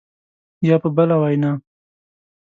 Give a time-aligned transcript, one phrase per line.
[0.67, 1.51] یا په بله وینا